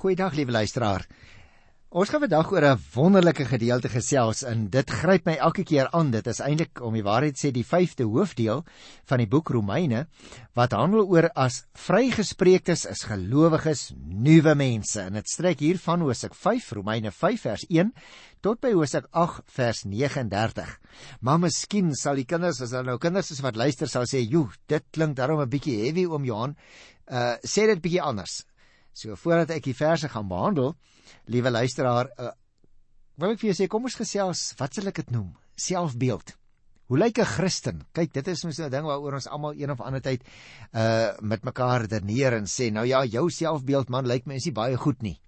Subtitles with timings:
[0.00, 1.02] Goeiedag liewe luisteraar.
[1.92, 6.10] Ons gaan vandag oor 'n wonderlike gedeelte gesels en dit gryp my elke keer aan.
[6.10, 8.64] Dit is eintlik om die waarheid sê die 5de hoofdeel
[9.04, 10.06] van die boek Romeine
[10.54, 15.00] wat handel oor as vrygespreektes is gelowiges nuwe mense.
[15.00, 17.92] En dit strek hier van Hosea 5 Romeine 5 vers 1
[18.40, 20.78] tot by Hosea 8 vers 39.
[21.20, 24.48] Maar miskien sal die kinders as daar nou kinders is wat luister sal sê, "Joe,
[24.66, 26.56] dit klink daarom 'n bietjie heavy oom Johan."
[27.06, 28.46] Uh sê dit bietjie anders.
[28.92, 30.74] So voordat ek die verse gaan behandel,
[31.30, 32.32] liewe luisteraar, uh,
[33.20, 35.32] wil ek vir jou sê kom ons gesels, wat sal ek dit noem?
[35.60, 36.34] Selfbeeld.
[36.90, 37.82] Hoe lyk 'n Christen?
[37.94, 40.24] Kyk, dit is mos 'n ding waaroor ons almal een of ander tyd
[40.74, 44.52] uh met mekaar redeneer en sê, nou ja, jou selfbeeld man lyk my is nie
[44.52, 45.20] baie goed nie.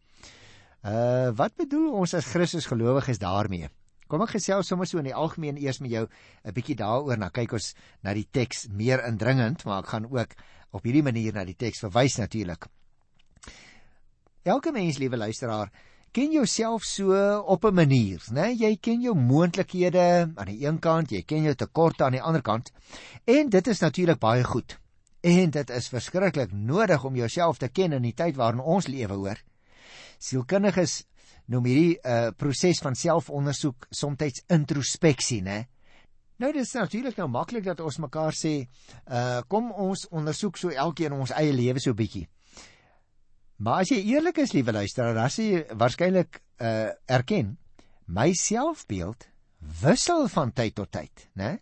[0.82, 3.68] Uh wat bedoel ons as Christus gelowiges daarmee?
[4.08, 6.08] Kom ek gesels sommer so in die algemeen eers met jou
[6.44, 10.34] 'n bietjie daaroor, nou kyk ons na die teks meer indringend, maar ek gaan ook
[10.72, 12.66] op hierdie manier na die teks verwys natuurlik.
[14.42, 15.68] Elke mens, liewe luisteraar,
[16.10, 17.14] ken jouself so
[17.46, 18.50] op 'n manier, né?
[18.50, 22.42] Jy ken jou moontlikhede aan die een kant, jy ken jou tekorte aan die ander
[22.42, 22.72] kant.
[23.24, 24.78] En dit is natuurlik baie goed.
[25.20, 29.14] En dit is verskriklik nodig om jouself te ken in die tyd waarin ons lewe,
[29.14, 29.38] hoor.
[30.18, 31.04] Sielkundiges
[31.46, 35.68] noem hierdie 'n uh, proses van selfondersoek soms introspeksie, né?
[36.36, 38.66] Nou dis natuurlik nou maklik dat ons mekaar sê,
[39.06, 42.28] uh kom ons ondersoek so elkeen ons eie lewe so bietjie.
[43.62, 47.56] Maar as jy eerlik is, liewe luisteraar, dan sê jy waarskynlik uh erken
[48.10, 49.28] my selfbeeld
[49.82, 51.60] wissel van tyd tot tyd, né?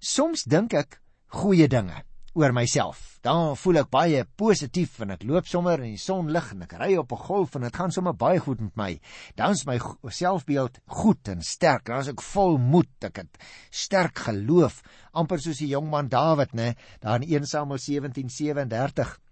[0.00, 0.96] Soms dink ek
[1.36, 1.98] goeie dinge
[2.36, 3.18] oor myself.
[3.24, 6.72] Dan voel ek baie positief en ek loop sommer in die son lig en ek
[6.80, 9.00] ry op 'n golf en dit gaan sommer baie goed met my.
[9.36, 11.84] Dan is my selfbeeld goed en sterk.
[11.84, 12.92] Dan is ek vol moed.
[13.04, 13.38] Ek het
[13.70, 16.76] sterk geloof, amper soos die jong man Dawid, né?
[17.00, 19.25] Daar in 1 Samuel 17:37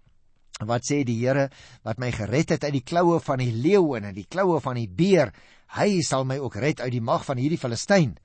[0.63, 1.49] wat sê die Here
[1.83, 4.79] wat my gered het uit die kloue van die leeu en uit die kloue van
[4.79, 5.33] die beer,
[5.75, 8.15] hy sal my ook red uit die mag van hierdie Filistyn.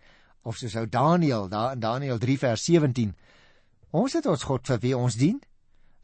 [0.46, 3.12] Of soos ou Daniël daar in Daniël 3 vers 17.
[3.90, 5.40] Ons het ons God vir wie ons dien.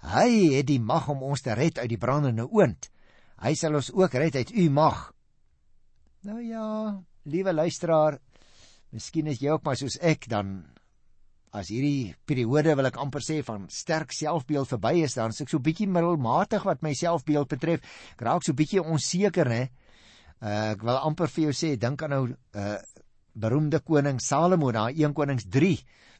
[0.02, 2.90] Hy het die mag om ons te red uit die brandende oond.
[3.42, 5.12] Hy sal ons ook red uit u mag.
[6.26, 6.96] Nou ja,
[7.30, 8.18] liewe luisteraar,
[8.90, 10.64] miskien is jy ook maar soos ek dan
[11.56, 15.62] as hierdie periode wil ek amper sê van sterk selfbeeld verby is dan ek so
[15.62, 17.84] bietjie middelmatig wat my selfbeeld betref.
[18.16, 19.62] Ek raak so bietjie onseker hè.
[20.36, 22.76] Uh, ek wil amper vir jou sê dink aan nou uh,
[23.32, 25.72] beroemde koning Salomo na 1 Konings 3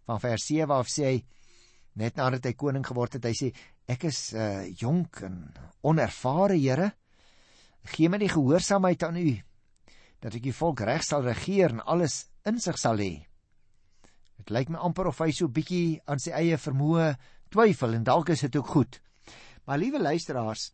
[0.09, 1.19] van vers 7 af sê hy
[2.01, 3.53] net nadat hy koning geword het hy sê
[3.93, 5.43] ek is uh, jonk en
[5.85, 6.91] onervare Here.
[7.93, 9.37] Gee my die gehoorsaamheid aan u
[10.25, 13.27] dat ek die volk reg sal regeer en alles in sig sal hê
[14.37, 17.15] Dit lyk my amper of hy so bietjie aan sy eie vermoë
[17.55, 19.01] twyfel en dalk is dit ook goed.
[19.67, 20.73] Maar liewe luisteraars,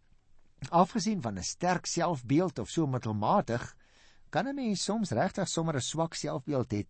[0.71, 3.75] afgesien van 'n sterk selfbeeld of so middelmatig,
[4.31, 6.87] kan 'n mens soms regtig sommer 'n swak selfbeeld hê.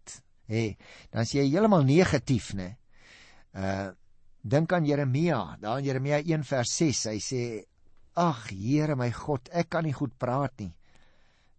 [0.46, 0.76] Hé,
[1.10, 2.76] dan is jy heeltemal negatief, né?
[3.54, 3.90] Uh
[4.44, 7.64] dink aan Jeremia, daar in Jeremia 1 vers 6, hy sê:
[8.16, 10.74] "Ag Here my God, ek kan nie goed praat nie.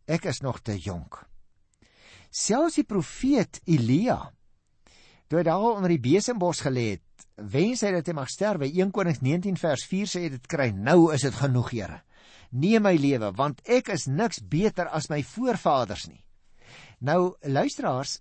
[0.05, 1.25] Ek is nog te jonk."
[2.29, 4.33] Selfs die profeet Elia
[5.33, 8.67] toe hy daar onder die besembos gelê het, wens hy dat hy mag sterwe.
[8.69, 10.67] 1 Konings 19 vers 4 sê dit kry.
[10.69, 12.03] Nou is dit genoeg, Here.
[12.53, 16.21] Neem my lewe, want ek is niks beter as my voorvaders nie.
[17.01, 18.19] Nou luisteraars,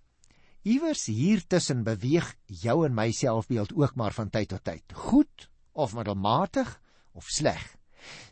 [0.65, 4.97] iewers hier tussen beweeg jou en my selfbeeld ook maar van tyd tot tyd.
[4.97, 6.79] Goed of middelmatig
[7.13, 7.61] of sleg.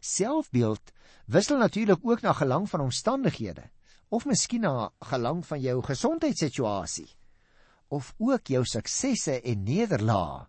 [0.01, 0.97] Selfbeeld
[1.29, 3.69] wissel natuurlik ook na gelang van omstandighede
[4.09, 7.11] of miskien na gelang van jou gesondheidssituasie
[7.91, 10.47] of ook jou suksesse en nederlae.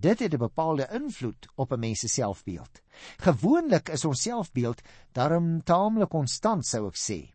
[0.00, 2.80] Dit het 'n bepaalde invloed op 'n mens se selfbeeld.
[3.18, 4.80] Gewoonlik is ons selfbeeld
[5.12, 7.34] daarom taamlik konstant, sou ek sê.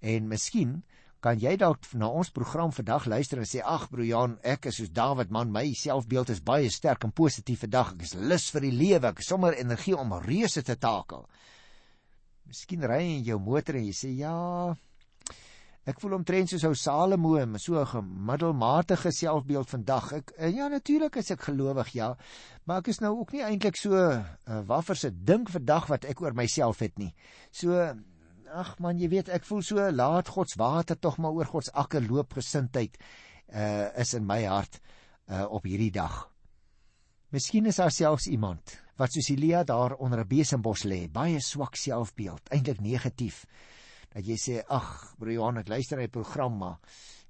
[0.00, 0.84] En miskien
[1.20, 4.76] kan jy dalk na ons program vandag luister en sê ag broer Jan, ek is
[4.76, 7.94] soos Dawid man, my selfbeeld is baie sterk en positief vandag.
[7.96, 11.28] Ek is lus vir die lewe, ek het sommer energie om reuse te takel.
[12.46, 14.36] Miskien ry jy in jou motor en jy sê ja,
[15.86, 20.12] Ek voel omtrent soos ou Salomo, so 'n gemiddelmatige selfbeeld vandag.
[20.12, 22.16] Ek eh, ja natuurlik is ek gelowig, ja,
[22.64, 26.04] maar ek is nou ook nie eintlik so 'n uh, waffer se dink vandag wat
[26.04, 27.14] ek oor myself het nie.
[27.52, 27.70] So
[28.50, 31.64] ag man, jy weet, ek voel so laat God se water tog maar oor God
[31.64, 32.98] se akker loop gesindheid
[33.54, 34.80] uh is in my hart
[35.30, 36.26] uh op hierdie dag.
[37.30, 41.76] Miskien is daar selfs iemand wat soos Elia daar onder 'n besembos lê, baie swak
[41.76, 43.46] selfbeeld, eintlik negatief
[44.16, 44.88] dat jy sê ag
[45.20, 46.80] broer Johan ek luister hy program maar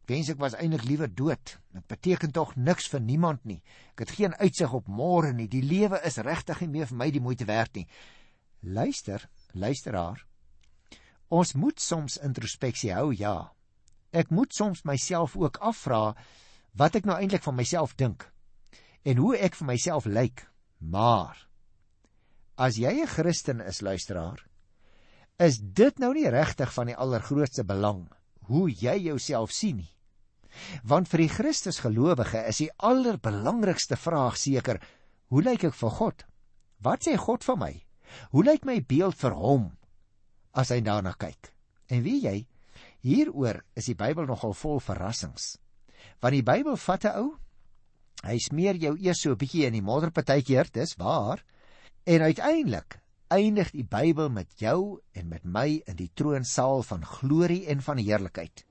[0.07, 3.59] wens ek was eintlik liewer dood dit beteken tog niks vir niemand nie
[3.95, 7.11] ek het geen uitsig op môre nie die lewe is regtig nie meer vir my
[7.11, 7.89] die moeite werd nie
[8.63, 10.23] luister luisteraar
[11.29, 13.51] Ons moet soms introspeksie hou, ja.
[14.15, 16.15] Ek moet soms myself ook afvra
[16.79, 18.29] wat ek nou eintlik van myself dink
[19.07, 20.47] en hoe ek vir myself lyk.
[20.79, 21.35] Maar
[22.57, 24.47] as jy 'n Christen is, luisteraar,
[25.43, 28.07] is dit nou nie regtig van die allergrootste belang
[28.49, 29.93] hoe jy jouself sien nie.
[30.89, 34.81] Want vir die Christusgelowige is die allerbelangrikste vraag seker,
[35.29, 36.25] hoe lyk ek vir God?
[36.81, 37.73] Wat sê God van my?
[38.33, 39.71] Hoe lyk my beeld vir hom
[40.57, 41.53] as hy daarna kyk?
[41.93, 42.37] En wie jy,
[43.05, 45.57] hieroor is die Bybel nogal vol verrassings.
[46.23, 47.37] Want die Bybel vat 'n ou,
[48.25, 51.45] hy smeer jou eers so 'n bietjie in die modder partykeer, dis waar,
[52.07, 53.01] en uiteindelik
[53.33, 57.99] eindig die Bybel met jou en met my in die troonsaal van glorie en van
[57.99, 58.63] heerlikheid.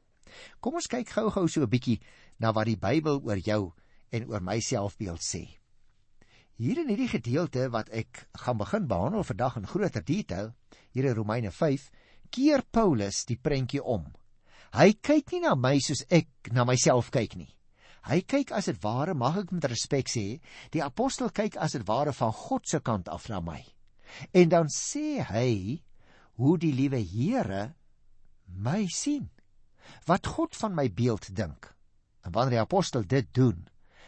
[0.60, 2.00] Kom ons kyk gou-gou so 'n bietjie
[2.40, 3.74] na wat die Bybel oor jou
[4.12, 5.60] en oor myself beeld sê.
[6.56, 10.54] Hier in hierdie gedeelte wat ek gaan begin behandel vandag in groter detail,
[10.92, 11.92] hier in Romeine 5,
[12.30, 14.14] keer Paulus die prentjie om.
[14.72, 17.52] Hy kyk nie na my soos ek na myself kyk nie.
[18.06, 20.40] Hy kyk as dit ware, mag ek met respek sê,
[20.72, 23.75] die apostel kyk as dit ware van God se kant af na my.
[24.32, 25.82] En dan sê hy
[26.40, 27.74] hoe die liewe Here
[28.46, 29.30] my sien.
[30.10, 31.72] Wat God van my beeld dink.
[32.26, 33.68] En wanneer die apostel dit doen,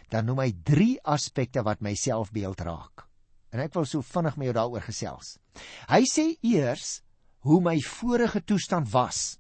[0.10, 3.06] dan noem hy drie aspekte wat my selfbeeld raak.
[3.54, 5.36] En ek wil so vinnig met jou daaroor gesels.
[5.90, 7.02] Hy sê eers
[7.48, 9.38] hoe my vorige toestand was.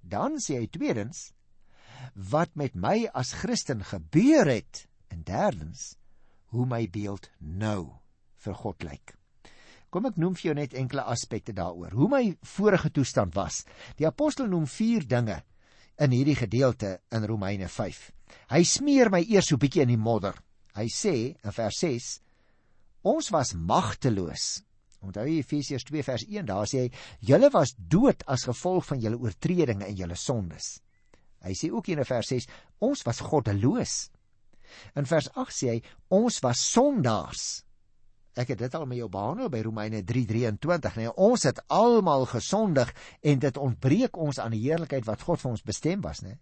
[0.00, 1.30] Dan sê hy tweedens
[2.14, 5.94] wat met my as Christen gebeur het en derdens
[6.54, 8.00] hoe my beeld nou
[8.40, 9.19] vir God lyk.
[9.90, 11.90] Kom ek noem vir jou net enkele aspekte daaroor.
[11.98, 13.64] Hoe my vorige toestand was.
[13.98, 15.40] Die apostel noem 4 dinge
[16.00, 17.98] in hierdie gedeelte in Romeine 5.
[18.54, 20.36] Hy smeer my eers so bietjie in die modder.
[20.78, 22.10] Hy sê in vers 6:
[23.10, 24.60] Ons was magteloos.
[25.00, 26.92] Onthou Efesiërs 2 vers 1, daar sê hy:
[27.26, 30.76] Julle was dood as gevolg van julle oortredinge en julle sondes.
[31.42, 32.46] Hy sê ook in vers 6:
[32.84, 33.96] Ons was goddeloos.
[34.94, 35.80] In vers 8 sê hy:
[36.14, 37.64] Ons was sondaars.
[38.38, 40.96] Ek het dit al met jou behandel by Romeine 3:23.
[40.96, 45.50] Nee, ons het almal gesondig en dit ontbreek ons aan die heerlikheid wat God vir
[45.50, 46.38] ons bestem was, né?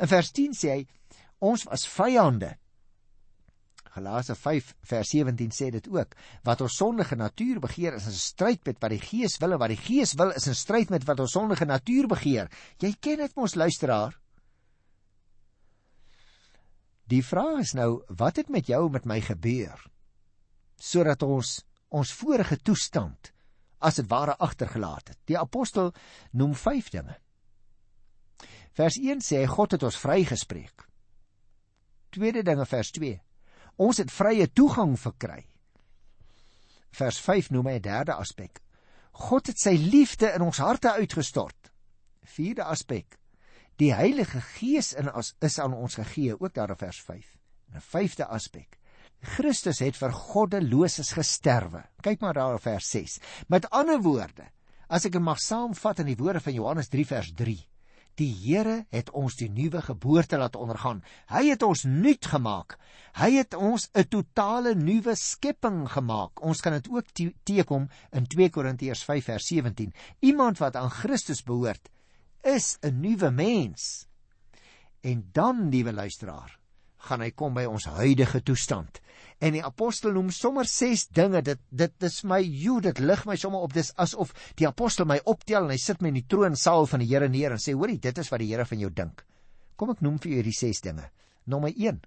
[0.00, 0.86] In vers 10 sê hy
[1.38, 2.56] ons was vyande.
[3.96, 6.14] Galasië 5 vers 17 sê dit ook.
[6.44, 9.72] Wat ons sondige natuur begeer is 'n stryd met wat die Gees wil en wat
[9.72, 12.50] die Gees wil is 'n stryd met wat ons sondige natuur begeer.
[12.78, 14.20] Jy ken dit mos luisteraar.
[17.06, 19.95] Die vraag is nou, wat het met jou met my gebeur?
[20.76, 23.32] Sodat ons ons vorige toestand
[23.78, 25.18] as dit ware agtergelaat het.
[25.24, 25.92] Die apostel
[26.32, 27.16] noem 5 dinge.
[28.76, 30.84] Vers 1 sê God het ons vrygespreek.
[32.12, 33.14] Tweede dinge vers 2.
[33.76, 35.44] Ons het vrye toegang verkry.
[36.96, 38.60] Vers 5 noem hy 'n derde aspek.
[39.12, 41.72] God het sy liefde in ons harte uitgestort.
[42.22, 43.18] Vierde aspek.
[43.76, 47.38] Die Heilige Gees in ons is aan ons gegee, ook daar in vers 5.
[47.74, 48.78] 'n Vyfde aspek.
[49.34, 51.82] Christus het vir goddeloses gesterwe.
[52.02, 53.18] Kyk maar daar op vers 6.
[53.52, 54.46] Met ander woorde,
[54.88, 57.56] as ek dit mag saamvat in die woorde van Johannes 3 vers 3.
[58.16, 61.02] Die Here het ons die nuwe geboorte laat ondergaan.
[61.28, 62.78] Hy het ons nuut gemaak.
[63.20, 66.40] Hy het ons 'n totale nuwe skepping gemaak.
[66.40, 67.12] Ons kan dit ook
[67.44, 69.92] teekom in 2 Korintiërs 5 vers 17.
[70.20, 71.90] Iemand wat aan Christus behoort,
[72.42, 74.06] is 'n nuwe mens.
[75.02, 76.58] En dan, liewe luisteraar,
[77.06, 79.00] gaan hy kom by ons huidige toestand.
[79.40, 81.42] En die apostel noem sommer 6 dinge.
[81.44, 83.74] Dit dit is my jo, dit lig my sommer op.
[83.76, 87.08] Dis asof die apostel my optel en hy sit my in die troonsaal van die
[87.10, 89.24] Here neer en sê: "Hoorie, dit is wat die Here van jou dink."
[89.76, 91.10] Kom ek noem vir jou hierdie 6 dinge.
[91.44, 92.00] Nommer 1.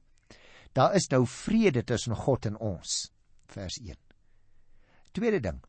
[0.73, 3.11] Daar is nou vrede tussen God en ons.
[3.47, 3.95] Vers 1.
[5.13, 5.61] Tweede ding.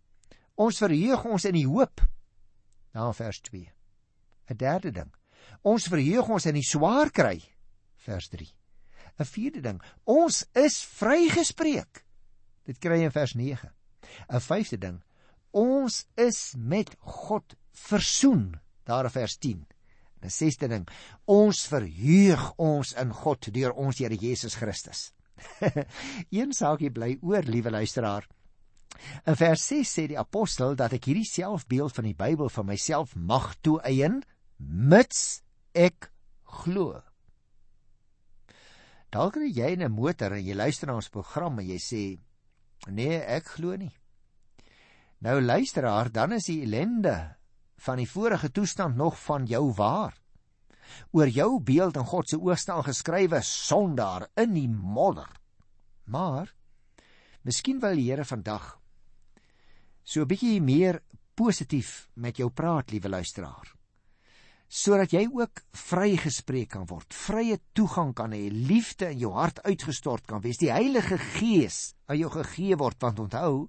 [0.57, 2.01] Ons verheug ons in die hoop.
[2.93, 3.73] Daar vers 2.
[4.51, 5.13] 'n Derde ding.
[5.63, 7.41] Ons verheug ons in die swaar kry.
[7.97, 8.60] Vers 3.
[9.21, 9.83] 'n vierde ding.
[10.05, 12.05] Ons is vrygespreek.
[12.65, 13.71] Dit kry jy in vers 9.
[14.29, 15.03] 'n vyfde ding.
[15.53, 18.61] Ons is met God versoen.
[18.85, 19.67] Daar in vers 10.
[20.23, 20.89] 'n sesde ding.
[21.25, 25.13] Ons verheug ons in God deur ons Here Jesus Christus.
[26.31, 28.27] Een saakie bly oor, liewe luisteraar.
[29.25, 33.15] In vers 6 sê die apostel dat ek hierdie selfbeeld van die Bybel vir myself
[33.17, 34.21] mag toeëien
[34.59, 35.41] mits
[35.73, 36.11] ek
[36.45, 37.01] glo.
[39.11, 42.03] Dalk ry jy in 'n motor en jy luister na ons program en jy sê
[42.89, 43.93] nee, ek glo nie.
[45.21, 47.37] Nou luisteraar, dan is die ellende
[47.77, 50.15] van die vorige toestand nog van jou waar.
[51.13, 55.29] Oor jou beeld in God se staan geskrywe sondaar in die modder.
[56.05, 56.55] Maar
[57.43, 58.79] miskien wil die Here vandag
[60.03, 61.03] so 'n bietjie meer
[61.35, 63.80] positief met jou praat, liewe luisteraar.
[64.71, 70.29] Sodat jy ook vrygespreek kan word, vrye toegang kan hê, liefde in jou hart uitgestort
[70.31, 73.67] kan wees, die Heilige Gees aan jou gegee word, want onthou,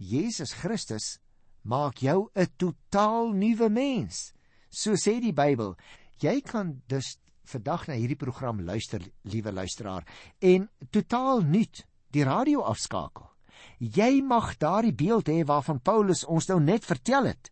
[0.00, 1.18] Jesus Christus
[1.62, 4.32] maak jou 'n totaal nuwe mens.
[4.70, 5.76] So sê die Bybel.
[6.20, 10.04] Jy kan dus vandag na hierdie program luister, liewe luisteraar,
[10.40, 13.28] en totaal nuut die radio afskakel.
[13.78, 17.50] Jy mag daardie beeld hê waarvan Paulus ons nou net vertel het.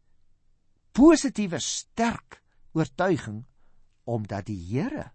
[0.94, 2.36] Positiewe sterk
[2.72, 3.40] oortuiging
[4.06, 5.08] omdat die Here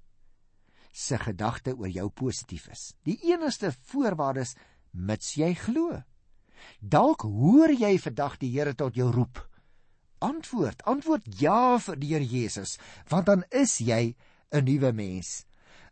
[0.92, 2.82] se gedagte oor jou positief is.
[3.08, 4.58] Die enigste voorwaarde is
[4.92, 6.02] mits jy glo.
[6.84, 9.40] Dalk hoor jy vandag die Here tot jou roep.
[10.20, 12.76] Antwoord, antwoord ja vir die Here Jesus,
[13.08, 14.16] want dan is jy
[14.52, 15.46] 'n nuwe mens.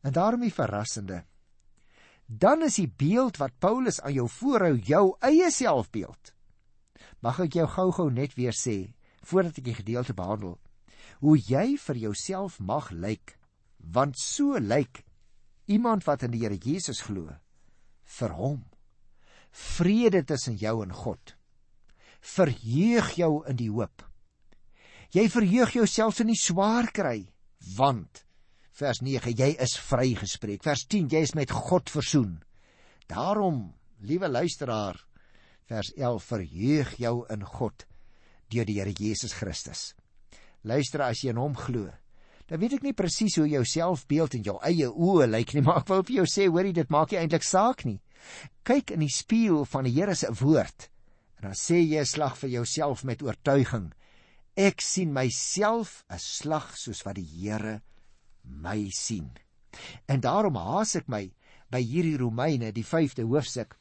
[0.04, 1.24] En daarom die verrassende.
[2.26, 6.36] Dan is die beeld wat Paulus aan jou voorhou jou eie selfbeeld.
[7.22, 8.97] Mag ek jou gou-gou net weer sê
[9.28, 10.58] voordat ek die gedeelte behandel
[11.24, 13.38] hoe jy vir jouself mag lyk,
[13.82, 15.04] want so lyk
[15.68, 17.32] iemand wat in die Here Jesus glo
[18.18, 18.62] vir hom
[19.58, 21.34] vrede tussen jou en God.
[22.22, 24.04] Verheug jou in die hoop.
[25.16, 27.30] Jy verheug jouself in die swaar kry,
[27.78, 28.24] want
[28.78, 30.62] vers 9 jy is vrygespreek.
[30.66, 32.38] Vers 10 jy is met God versoen.
[33.10, 33.72] Daarom,
[34.04, 35.00] liewe luisteraar,
[35.68, 37.87] vers 11 verheug jou in God
[38.50, 39.94] deur die Here Jesus Christus.
[40.64, 41.92] Luister as jy in hom glo.
[42.48, 45.84] Dan weet ek nie presies hoe jou selfbeeld en jou eie oë lyk nie, maar
[45.84, 48.00] ek wil vir jou sê, hoorie, dit maak nie eintlik saak nie.
[48.68, 50.90] Kyk in die spieël van die Here se woord
[51.38, 53.94] en dan sê jy 'n slag vir jouself met oortuiging.
[54.58, 57.82] Ek sien myself 'n slag soos wat die Here
[58.44, 59.38] my sien.
[60.08, 61.32] En daarom haas ek my
[61.70, 63.78] by hierdie Romeine, die 5de hoofstuk,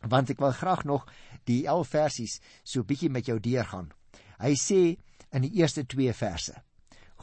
[0.00, 1.06] want ek wil graag nog
[1.44, 3.92] die 11 versies so bietjie met jou deurgaan.
[4.38, 4.82] Hy sê
[5.34, 6.54] in die eerste 2 verse: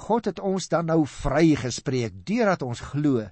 [0.08, 3.26] God het ons dan nou vrygespreek deurdat ons glo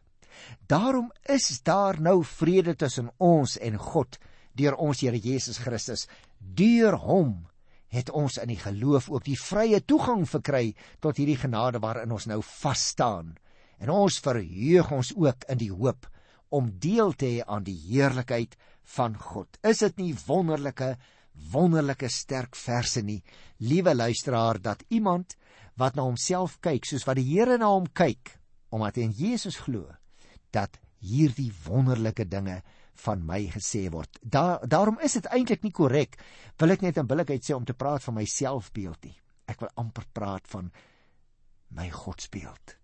[0.68, 4.18] Daarom is daar nou vrede tussen ons en God
[4.54, 6.08] deur ons Here Jesus Christus.
[6.38, 7.48] Deur hom
[7.94, 12.28] het ons in die geloof ook die vrye toegang verkry tot hierdie genade waarin ons
[12.30, 13.36] nou vas staan.
[13.78, 16.08] En ons verheug ons ook in die hoop
[16.54, 18.56] om deel te hê aan die heerlikheid
[18.96, 19.58] van God.
[19.66, 20.96] Is dit nie wonderlike
[21.54, 23.22] wonderlike sterk verse nie,
[23.58, 25.38] liewe luisteraar, dat iemand
[25.80, 28.38] wat na homself kyk soos wat die Here na hom kyk,
[28.74, 29.88] omdat hy in Jesus glo,
[30.54, 32.62] dat hierdie wonderlike dinge
[33.04, 34.20] van my gesê word.
[34.22, 36.20] Da, daarom is dit eintlik nie korrek
[36.62, 39.16] wil ek net in billikheid sê om te praat van my selfbeeld nie.
[39.50, 40.70] Ek wil amper praat van
[41.74, 42.78] my godsbeeld.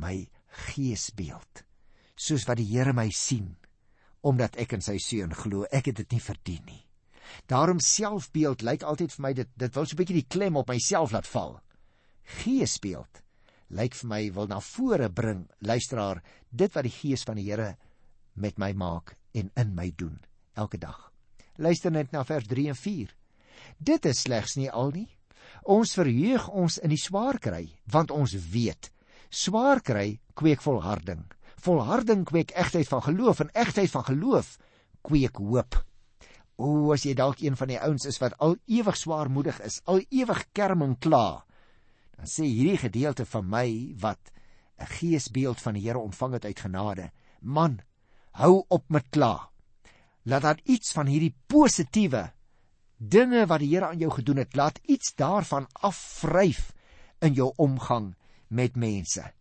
[0.00, 0.26] My
[0.66, 1.62] geesbeeld.
[2.16, 3.54] Soos wat die Here my sien
[4.26, 5.68] omdat ek in sy seun glo.
[5.70, 6.85] Ek het dit nie verdien nie.
[7.46, 10.68] Daarom selfbeeld lyk altyd vir my dit dit wil so 'n bietjie die klem op
[10.68, 11.60] myself laat val.
[12.42, 13.22] Geesbeeld
[13.68, 17.76] lyk vir my wil na vore bring luisteraar dit wat die gees van die Here
[18.34, 20.20] met my maak en in my doen
[20.54, 21.12] elke dag.
[21.56, 23.14] Luister net na vers 3 en 4.
[23.78, 25.08] Dit is slegs nie al nie.
[25.62, 28.90] Ons verheug ons in die swaar kry want ons weet
[29.30, 31.24] swaar kry kweek volharding.
[31.64, 34.56] Volharding kweek egtheid van geloof en egtheid van geloof
[35.02, 35.74] kweek hoop.
[36.56, 40.00] O, as jy dalk een van die ouens is wat al ewig swaarmoedig is, al
[40.08, 41.44] ewig kerm en kla,
[42.16, 43.68] dan sê hierdie gedeelte van my
[44.00, 44.32] wat
[44.80, 47.10] 'n geesbeeld van die Here ontvang het uit genade.
[47.40, 47.80] Man,
[48.32, 49.50] hou op met kla.
[50.24, 52.32] Laat dan iets van hierdie positiewe
[52.96, 56.72] dinge wat die Here aan jou gedoen het, laat iets daarvan afvryf
[57.20, 58.14] in jou omgang
[58.48, 59.32] met mense.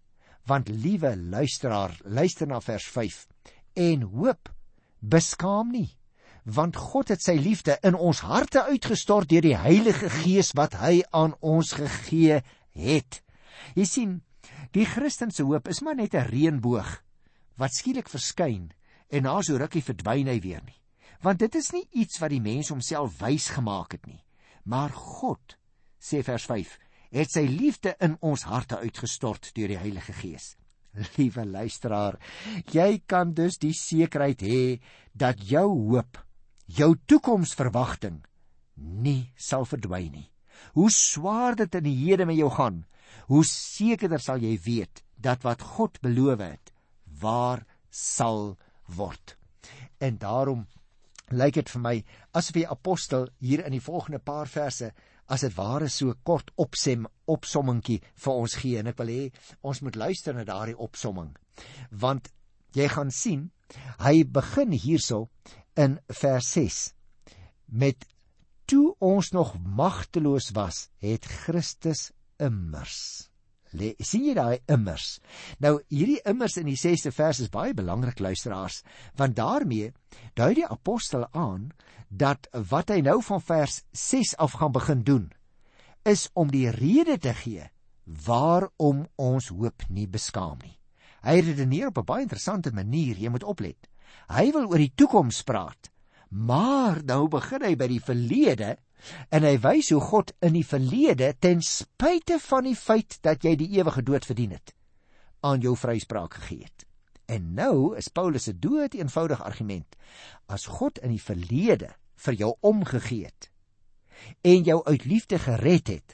[0.46, 3.28] Want liewe luisteraar, luister na vers 5
[3.74, 4.52] en hoop
[5.00, 5.98] beskaam nie
[6.46, 11.02] want God het sy liefde in ons harte uitgestort deur die Heilige Gees wat hy
[11.12, 12.42] aan ons gegee
[12.78, 13.22] het.
[13.74, 14.16] Jy sien,
[14.76, 17.02] die Christen se hoop is maar net 'n reënboog
[17.58, 18.72] wat skielik verskyn
[19.10, 20.80] en na so rukkie verdwyn hy weer nie.
[21.22, 24.24] Want dit is nie iets wat die mens homself wys gemaak het nie,
[24.64, 25.58] maar God,
[26.00, 26.80] sê vers 5,
[27.12, 30.56] het sy liefde in ons harte uitgestort deur die Heilige Gees.
[31.18, 32.20] Liewe luisteraar,
[32.72, 34.80] jy kan dus die sekerheid hê
[35.14, 36.25] dat jou hoop,
[36.66, 38.22] jou toekomsverwagting
[38.76, 40.30] nie sal verdwyn nie.
[40.76, 42.84] Hoe swaar dit in die hede met jou gaan,
[43.30, 46.72] hoe sekerder sal jy weet dat wat God beloof het,
[47.22, 48.58] waar sal
[48.98, 49.38] word.
[50.04, 50.66] En daarom
[51.32, 51.96] lyk dit vir my
[52.38, 54.92] asof die apostel hier in die volgende paar verse
[55.26, 59.24] as dit ware so kort opsem opsommingkie vir ons gee en ek wil hê
[59.66, 61.32] ons moet luister na daardie opsomming.
[61.90, 62.30] Want
[62.78, 63.50] jy gaan sien,
[64.04, 65.30] hy begin hierso
[65.76, 66.82] in vers 6
[67.66, 68.06] met
[68.66, 73.30] toe ons nog magteloos was, het Christus immers.
[73.76, 75.20] Le, sien jy daai immers?
[75.60, 78.82] Nou hierdie immers in die 6ste vers is baie belangrik luisteraars,
[79.20, 79.92] want daarmee
[80.38, 81.72] dui die apostel aan
[82.10, 85.26] dat wat hy nou van vers 6 af gaan begin doen,
[86.06, 87.66] is om die rede te gee
[88.26, 90.78] waarom ons hoop nie beskaam nie.
[91.26, 93.90] Hy redeneer op 'n baie interessante manier, jy moet oplet.
[94.32, 95.92] Hy wil oor die toekoms praat,
[96.30, 98.76] maar nou begin hy by die verlede
[99.30, 103.54] en hy wys hoe God in die verlede ten spyte van die feit dat jy
[103.60, 104.74] die ewige dood verdien het,
[105.46, 106.86] aan jou vryspraak gegee het.
[107.26, 109.96] En nou is Paulus se dood eenvoudig argument.
[110.46, 111.90] As God in die verlede
[112.26, 113.52] vir jou omgegee het
[114.48, 116.14] en jou uit liefde gered het,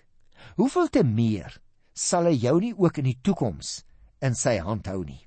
[0.57, 1.53] hoeveel te meer
[1.93, 3.83] sal hy jou nie ook in die toekoms
[4.25, 5.21] in sy hand hou nie.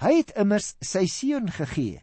[0.00, 2.00] Hy het immers sy seun gegee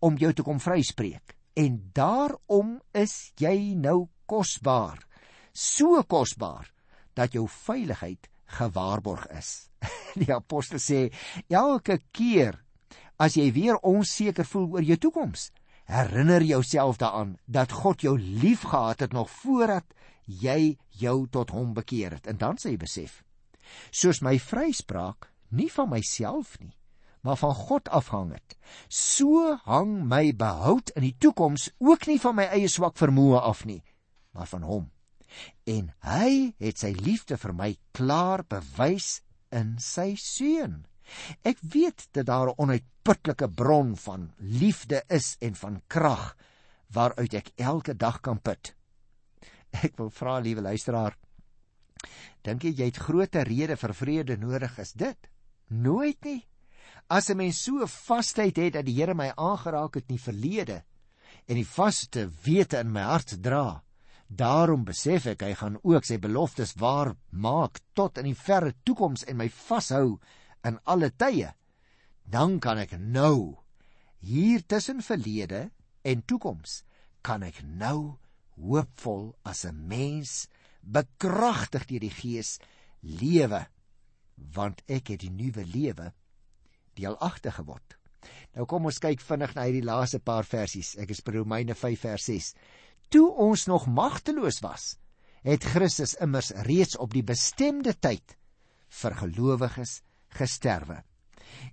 [0.00, 5.00] om jou te kom vryspreek en daarom is jy nou kosbaar.
[5.52, 6.70] So kosbaar
[7.18, 8.28] dat jou veiligheid
[8.58, 9.70] gewaarborg is.
[10.20, 11.08] Die apostel sê
[11.48, 12.60] elke keer
[13.20, 15.50] as jy weer onseker voel oor jou toekoms,
[15.90, 19.84] herinner jouself daaraan dat God jou liefgehad het nog voordat
[20.24, 22.26] jy jou tot hom bekeer het.
[22.30, 23.20] En dan sê jy besef,
[23.90, 26.72] soos my vryspraak nie van myself nie,
[27.20, 28.56] maar van God afhang het.
[28.88, 33.64] So hang my behoud in die toekoms ook nie van my eie swak vermoë af
[33.68, 33.82] nie,
[34.32, 34.90] maar van hom.
[35.68, 39.20] En hy het sy liefde vir my klaar bewys
[39.54, 40.84] in sy seun.
[41.46, 46.36] Ek weet dat daar 'n onuitputlike bron van liefde is en van krag
[46.94, 48.74] waaruit ek elke dag kan put.
[49.70, 51.16] Ek wil vra liewe luisteraar,
[52.42, 55.30] dink jy jy het groter rede vir vrede nodig as dit?
[55.68, 56.49] Nooit nie.
[57.10, 60.84] As 'n mens so vasheid het dat die Here my aangeraak het in die verlede
[61.50, 63.82] en die vaste wete in my hart dra,
[64.28, 69.24] daarom besef ek hy gaan ook sy beloftes waar maak tot in die verre toekoms
[69.26, 70.20] en my vashou
[70.62, 71.50] in alle tye,
[72.22, 73.58] dan kan ek nou
[74.22, 75.72] hier tussen verlede
[76.06, 76.84] en toekoms
[77.26, 78.20] kan ek nou
[78.54, 80.46] hoopvol as 'n mens
[80.80, 82.60] bekragtig deur die Gees
[83.02, 83.66] lewe
[84.54, 86.12] want ek het die nuwe lewe
[86.98, 87.96] deelagtig geword.
[88.56, 90.96] Nou kom ons kyk vinnig na hierdie laaste paar versies.
[90.98, 92.52] Ek is by Romeine 5 vers 6.
[93.10, 94.94] Toe ons nog magteloos was,
[95.46, 98.36] het Christus immers reeds op die bestemde tyd
[99.00, 100.00] vir gelowiges
[100.36, 101.00] gesterwe.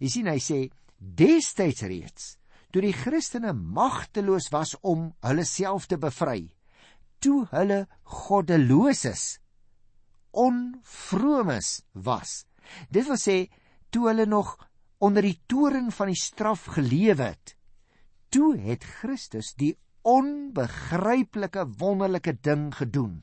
[0.02, 0.60] Jy sien hy sê
[0.98, 2.36] destyds reeds
[2.72, 6.50] toe die Christene magteloos was om hulle self te bevry,
[7.24, 7.86] toe hulle
[8.28, 9.38] goddeloses
[10.38, 11.70] onvromes
[12.06, 12.44] was.
[12.94, 13.38] Dit wil sê
[13.90, 14.58] toe hulle nog
[14.98, 17.54] onder die toren van die straf gelewe het,
[18.34, 19.76] toe het Christus die
[20.08, 23.22] onbegryplike wonderlike ding gedoen.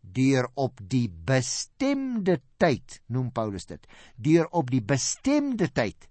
[0.00, 3.88] Deur op die bestemde tyd noem Paulus dit
[4.22, 6.06] deur op die bestemde tyd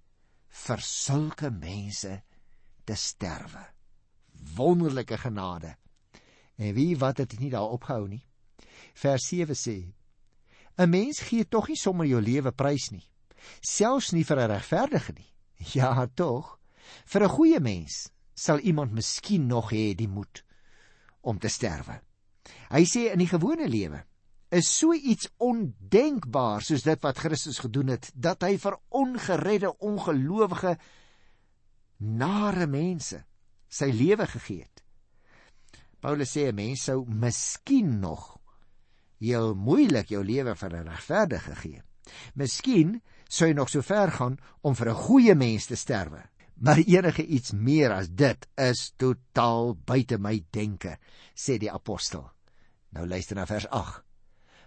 [0.66, 2.18] vir sulke mense
[2.84, 3.64] te sterwe.
[4.58, 5.78] Wonderlike genade.
[6.60, 8.24] En wie wat het nie daar opgehou nie?
[8.94, 9.78] Vers 7 sê
[10.78, 13.06] 'n mens gee tog nie sommer jou lewe prys nie
[13.62, 15.32] selfs nie vir 'n regverdige nie
[15.80, 16.60] ja tog
[17.06, 20.44] vir 'n goeie mens sal iemand miskien nog hê die moed
[21.22, 22.02] om te sterwe
[22.70, 24.04] Hy sê in die gewone lewe
[24.56, 30.76] is so iets ondenkbaar soos dit wat Christus gedoen het dat hy vir ongeredde ongelowige
[31.98, 33.24] nare mense
[33.68, 34.84] sy lewe gegee het.
[36.00, 38.38] Paulus sê 'n mens sou miskien nog
[39.20, 41.82] heel moeilik jou lewe vir 'n regverdige gee.
[42.36, 43.02] Miskien
[43.36, 46.24] sou jy nog so ver gaan om vir 'n goeie mens te sterwe.
[46.56, 50.98] Maar enige iets meer as dit is totaal buite my denke,
[51.36, 52.32] sê die apostel.
[52.90, 54.04] Nou luister na vers 8.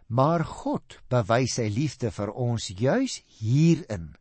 [0.08, 4.14] Maar God bewys sy liefde vir ons juis hierin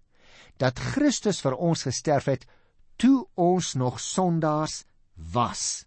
[0.57, 2.45] dat Christus vir ons gesterf het
[2.97, 5.85] toe ons nog sondaars was.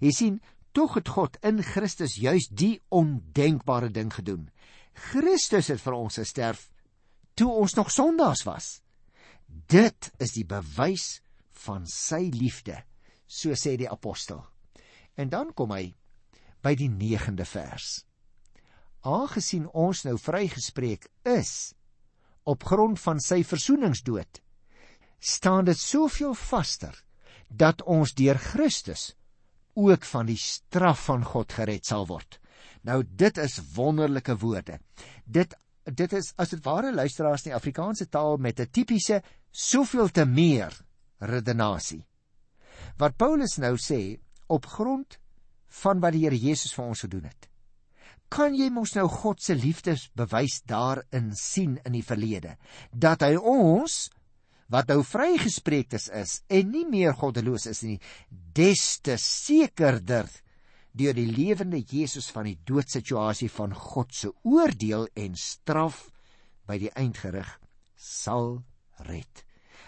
[0.00, 0.40] Jy sien,
[0.72, 4.50] tog het God in Christus juis die ondenkbare ding gedoen.
[5.12, 6.71] Christus het vir ons gesterf
[7.34, 8.80] toe ons nog sondaars was.
[9.46, 11.20] Dit is die bewys
[11.64, 12.78] van sy liefde,
[13.26, 14.42] so sê die apostel.
[15.16, 15.92] En dan kom hy
[16.62, 18.02] by die 9de vers.
[19.02, 21.74] Aangesien ons nou vrygespreek is
[22.46, 24.40] op grond van sy versoeningsdood,
[25.22, 26.94] staan dit soveel vaster
[27.46, 29.12] dat ons deur Christus
[29.78, 32.38] ook van die straf van God gered sal word.
[32.82, 34.78] Nou dit is wonderlike woorde.
[35.24, 40.08] Dit dit is as dit ware luisteraars in die Afrikaanse taal met 'n tipiese soveel
[40.08, 40.72] te meer
[41.18, 42.06] redenasie.
[42.98, 45.18] Wat Paulus nou sê op grond
[45.82, 47.48] van wat die Here Jesus vir ons gedoen het.
[48.28, 52.56] Kan jy mos nou God se liefdesbewys daarin sien in die verlede
[52.92, 54.10] dat hy ons
[54.72, 57.98] wat nou vrygespreek is en nie meer goddeloos is nie,
[58.30, 60.30] des te sekerder
[60.92, 66.10] deur die lewende Jesus van die doodsituasie van God se oordeel en straf
[66.68, 67.48] by die eindgerig
[67.96, 68.62] sal
[69.08, 69.44] red.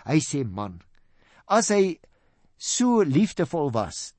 [0.09, 0.81] Hy sê man,
[1.47, 1.99] as hy
[2.57, 4.13] so liefdevol was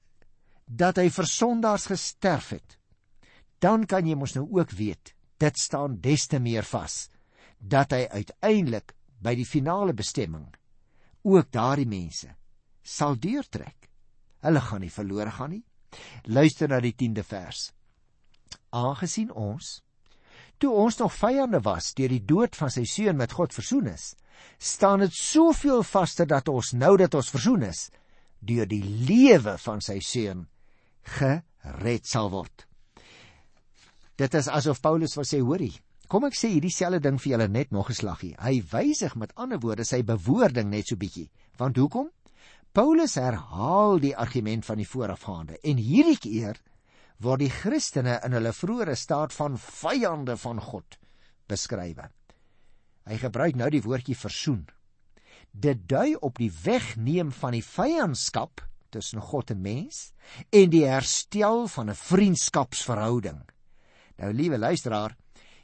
[0.65, 2.77] dat hy vir sondaars gesterf het,
[3.61, 7.07] dan kan jy mos nou ook weet, dit staan des te meer vas
[7.59, 10.47] dat hy uiteindelik by die finale bestemming
[11.25, 12.29] ook daardie mense
[12.85, 13.89] sal deurtrek.
[14.45, 15.63] Hulle gaan nie verlore gaan nie.
[16.23, 17.71] Luister na die 10de vers.
[18.69, 19.81] Aangesien ons
[20.57, 24.13] toe ons nog vyande was deur die dood van sy seun met God versoen is,
[24.57, 27.89] staan dit soveel vaster dat ons nou dat ons versoen is
[28.45, 30.45] deur die lewe van sy seun
[31.17, 32.65] gered sal word.
[34.15, 35.73] Dit is asof Paulus wil sê, hoorie,
[36.07, 38.35] kom ek sê hierdie selfde ding vir julle net nog 'n slaggie.
[38.39, 41.29] Hy wysig met ander woorde sy bewoording net so bietjie.
[41.57, 42.09] Want hoekom?
[42.75, 46.57] Paulus herhaal die argument van die voorafgaande en hierdie keer
[47.23, 50.97] word die Christene in hulle vroeëre staat van vyande van God
[51.47, 52.01] beskryf.
[53.07, 54.65] Hy gebruik nou die woordjie versoen.
[55.55, 60.11] Dit dui op die wegneem van die vyandskap tussen God en mens
[60.51, 63.39] en die herstel van 'n vriendskapsverhouding.
[64.19, 65.15] Nou liewe luisteraar,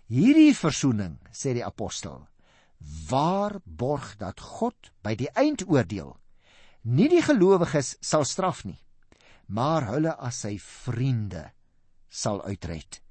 [0.07, 2.23] hierdie versoening, sê die apostel,
[3.09, 6.20] waarborg dat God by die eindoordeel
[6.83, 8.79] nie die gelowiges sal straf nie,
[9.47, 11.51] maar hulle as sy vriende
[12.09, 13.01] sal uitred.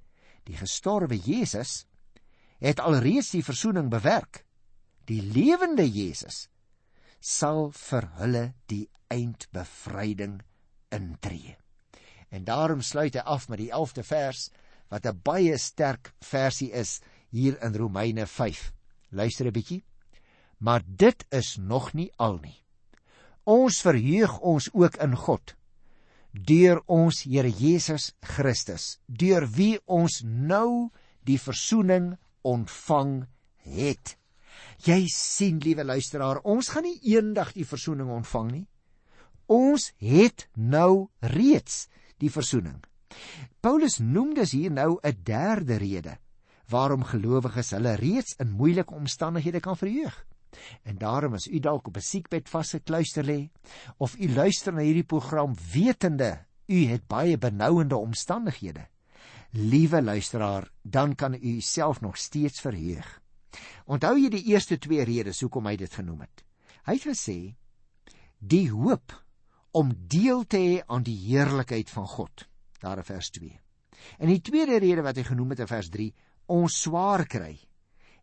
[0.44, 1.85] Die gestorwe Jesus
[2.61, 4.44] het alreeds die versoening bewerk.
[5.06, 6.48] Die lewende Jesus
[7.20, 10.40] sal vir hulle die eindbevryding
[10.94, 11.56] intree.
[12.30, 14.50] En daarom sluit hy af met die 11de vers
[14.90, 18.72] wat 'n baie sterk versie is hier in Romeine 5.
[19.11, 19.85] Luister 'n bietjie.
[20.59, 22.64] Maar dit is nog nie al nie.
[23.50, 25.56] Ons verheug ons ook in God
[26.30, 30.90] deur ons Here Jesus Christus, deur wie ons nou
[31.26, 32.12] die verzoening
[32.46, 33.24] ontvang
[33.66, 34.14] het.
[34.86, 38.66] Jy sien, liewe luisteraar, ons gaan nie eendag die verzoening ontvang nie.
[39.50, 41.88] Ons het nou reeds
[42.22, 42.78] die verzoening.
[43.60, 46.18] Paulus noem dus hier nou 'n derde rede
[46.70, 50.14] waarom gelowiges hulle reeds in moeilike omstandighede kan verheug.
[50.82, 53.50] En daarom as u dalk op 'n siekbed vasgekluister lê
[53.96, 58.88] of u luister na hierdie program wetende u het baie benouende omstandighede.
[59.50, 63.22] Liewe luisteraar, dan kan u self nog steeds verheug.
[63.84, 66.44] Onthou jy die eerste twee redes hoekom hy dit genoem het?
[66.86, 67.56] Hy het gesê
[68.38, 69.12] die hoop
[69.70, 72.46] om deel te hê aan die heerlikheid van God.
[72.80, 73.60] Daar in vers 2.
[74.18, 76.08] En die tweede rede wat hy genoem het in vers 3,
[76.46, 77.58] ons swaar kry.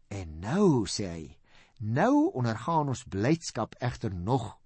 [0.08, 1.26] En nou sê hy,
[1.78, 4.58] nou ondergaan ons blydskap egter nog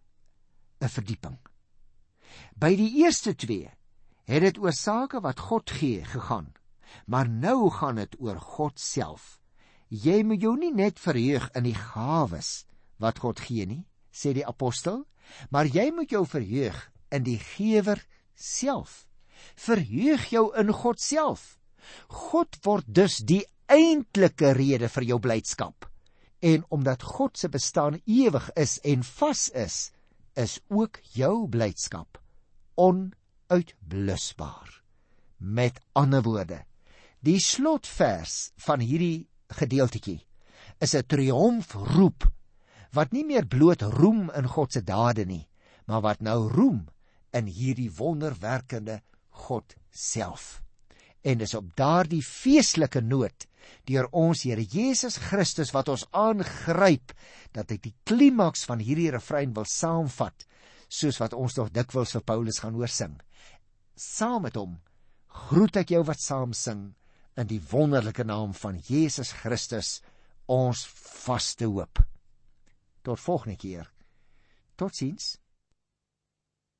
[0.79, 1.37] 'n verdieping.
[2.55, 3.69] By die eerste twee
[4.23, 6.53] het dit oor sake wat God gee gegaan,
[7.05, 9.39] maar nou gaan dit oor God self.
[9.87, 12.65] Jy moet jou nie net verheug in die gawes
[12.97, 15.05] wat God gee nie, sê die apostel,
[15.49, 17.99] maar jy moet jou verheug in die gewer
[18.35, 19.07] self.
[19.55, 21.57] Verheug jou in God self.
[22.07, 25.90] God word dus die eintlike rede vir jou blydskap.
[26.41, 29.91] En omdat God se bestaan ewig is en vas is,
[30.33, 32.17] is ook jou blydskap
[32.81, 34.81] onuitblusbaar.
[35.37, 36.63] Met ander woorde,
[37.19, 40.25] die slotvers van hierdie gedeeltetjie
[40.81, 42.31] is 'n triomfroep
[42.91, 45.47] wat nie meer bloot roem in God se dade nie,
[45.85, 46.87] maar wat nou roem
[47.31, 50.61] in hierdie wonderwerkende God self.
[51.21, 53.47] En dis op daardie feestelike noot
[53.89, 57.13] deur ons Here Jesus Christus wat ons aangryp
[57.55, 60.47] dat hy die klimaks van hierdie refrein wil saamvat
[60.91, 63.15] soos wat ons tog dikwels vir Paulus gaan hoor sing.
[63.95, 64.79] Saam met hom
[65.47, 66.91] groet ek jou wat saam sing
[67.39, 69.99] in die wonderlike naam van Jesus Christus
[70.51, 70.83] ons
[71.23, 72.01] vaste hoop.
[73.01, 73.87] Tot volgende keer.
[74.77, 75.40] Totsiens.